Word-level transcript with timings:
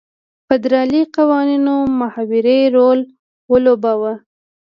فدرالي 0.47 1.01
قوانینو 1.17 1.75
محوري 1.99 2.59
رول 2.75 2.99
ولوباوه. 3.51 4.13